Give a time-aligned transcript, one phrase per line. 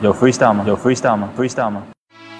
[0.00, 0.64] 有 freestyle 吗？
[0.66, 1.82] 有 freestyle 吗？freestyle 吗？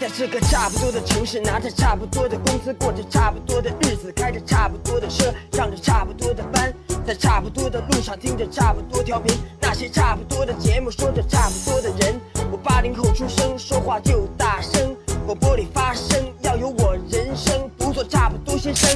[0.01, 6.73] 在这个差不多的城市，拿着差不多的工资，过着差不多的日子，开着差不多的车，上着差不多的班，
[7.07, 12.19] 在差不多的路上听着差不多调频，那些差不多的节目，说着差不多的人。
[12.51, 14.97] 我八零后出生，说话就大声，
[15.27, 18.91] 广播里发声，要有我人生，不做差不多先生。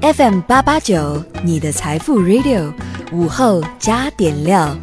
[0.00, 2.72] 嗯、FM 八八九，你的财富 Radio，
[3.12, 4.74] 午后加点料。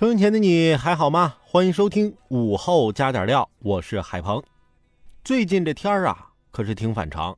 [0.00, 1.34] 收音前的你还好吗？
[1.42, 4.42] 欢迎收听午后加点料，我是海鹏。
[5.22, 7.36] 最近这天儿啊，可是挺反常。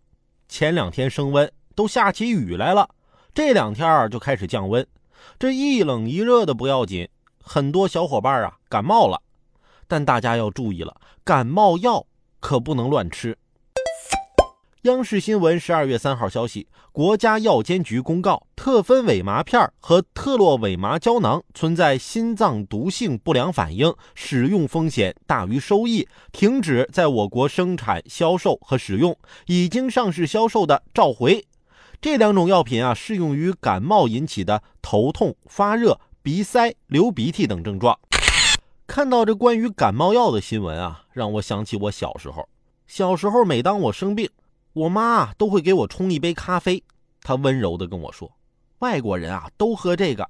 [0.48, 2.88] 前两天升温，都下起雨来了，
[3.34, 4.86] 这两天就开始降温。
[5.40, 7.08] 这一冷一热的不要紧，
[7.42, 9.20] 很多小伙伴啊感冒了。
[9.88, 12.06] 但大家要注意了，感冒药
[12.38, 13.36] 可不能乱吃。
[14.82, 29.16] 央视新闻十二月三号消息，国家药监局公告，特芬韦麻片和特洛韦麻胶囊存在心脏毒性不良反应，使用风险大于收益，停止在我国生产、销售和使用。
[29.46, 31.46] 已经上市销售的召回。
[32.00, 37.96] 这两种药品啊，适用于感冒引起的头痛、发热、鼻塞、流鼻涕等症状。
[38.88, 42.48] 看到这关于感冒药的新闻啊，让我想起我小时候。
[42.88, 44.28] 小时候，每当我生病，
[44.74, 46.82] 我妈都会给我冲一杯咖啡，
[47.20, 48.32] 她温柔地跟我说
[48.80, 50.28] ：“外国人啊都喝这个。”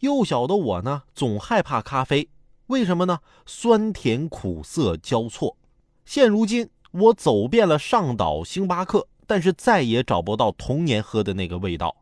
[0.00, 2.28] 幼小的我呢，总害怕咖啡，
[2.66, 3.18] 为什么呢？
[3.46, 5.56] 酸甜苦涩交错。
[6.04, 11.96] 现如今，我走遍了上岛、星巴克，但是再也找不到童年喝的那个味道。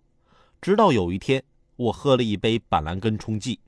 [0.60, 1.42] 直到有一天，
[1.76, 3.60] 我喝了一杯板蓝根冲剂。